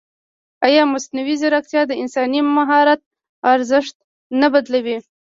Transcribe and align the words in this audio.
ایا 0.67 0.83
مصنوعي 0.93 1.35
ځیرکتیا 1.41 1.81
د 1.87 1.91
انساني 2.01 2.39
مهارت 2.57 3.01
ارزښت 3.53 3.95
نه 4.41 4.47
بدلوي؟ 4.53 4.97